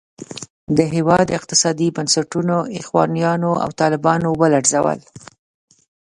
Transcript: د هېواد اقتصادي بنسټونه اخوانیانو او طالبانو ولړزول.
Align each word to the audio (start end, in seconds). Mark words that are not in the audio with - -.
د 0.77 0.79
هېواد 0.95 1.27
اقتصادي 1.37 1.87
بنسټونه 1.95 2.55
اخوانیانو 2.81 3.51
او 3.63 3.69
طالبانو 3.81 4.29
ولړزول. 4.41 4.99